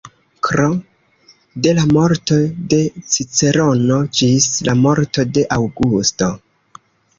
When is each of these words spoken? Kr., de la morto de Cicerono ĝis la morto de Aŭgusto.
Kr., 0.47 0.61
de 1.67 1.73
la 1.79 1.83
morto 1.97 2.37
de 2.73 2.79
Cicerono 3.11 3.99
ĝis 4.21 4.49
la 4.71 4.77
morto 4.87 5.29
de 5.37 5.47
Aŭgusto. 5.61 6.35